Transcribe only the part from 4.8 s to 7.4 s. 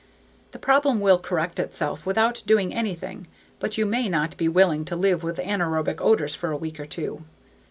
to live with anaerobic odors for a week or two.